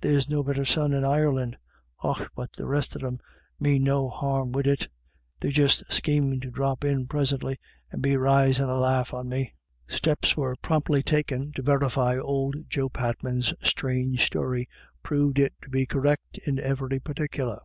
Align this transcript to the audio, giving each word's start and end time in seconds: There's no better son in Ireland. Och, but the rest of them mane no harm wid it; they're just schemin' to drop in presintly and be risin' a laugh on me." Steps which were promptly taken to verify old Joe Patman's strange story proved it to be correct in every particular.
There's 0.00 0.28
no 0.28 0.42
better 0.42 0.64
son 0.64 0.92
in 0.92 1.04
Ireland. 1.04 1.56
Och, 2.02 2.18
but 2.34 2.52
the 2.52 2.66
rest 2.66 2.96
of 2.96 3.02
them 3.02 3.20
mane 3.60 3.84
no 3.84 4.08
harm 4.08 4.50
wid 4.50 4.66
it; 4.66 4.88
they're 5.38 5.52
just 5.52 5.84
schemin' 5.88 6.40
to 6.40 6.50
drop 6.50 6.82
in 6.82 7.06
presintly 7.06 7.58
and 7.92 8.02
be 8.02 8.16
risin' 8.16 8.68
a 8.68 8.76
laugh 8.76 9.14
on 9.14 9.28
me." 9.28 9.54
Steps 9.86 10.30
which 10.30 10.36
were 10.36 10.56
promptly 10.56 11.04
taken 11.04 11.52
to 11.52 11.62
verify 11.62 12.18
old 12.18 12.56
Joe 12.68 12.88
Patman's 12.88 13.54
strange 13.62 14.26
story 14.26 14.68
proved 15.04 15.38
it 15.38 15.52
to 15.62 15.70
be 15.70 15.86
correct 15.86 16.38
in 16.44 16.58
every 16.58 16.98
particular. 16.98 17.60